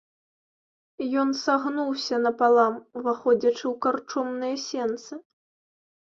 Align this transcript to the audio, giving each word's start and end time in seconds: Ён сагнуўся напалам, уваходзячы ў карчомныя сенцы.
Ён 1.23 1.29
сагнуўся 1.39 2.15
напалам, 2.27 2.73
уваходзячы 3.01 3.61
ў 3.61 3.73
карчомныя 3.87 4.55
сенцы. 4.63 5.13